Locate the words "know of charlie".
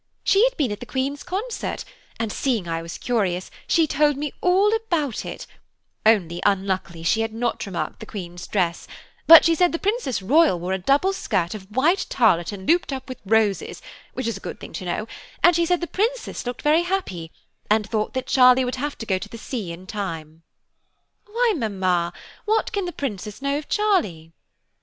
23.39-24.33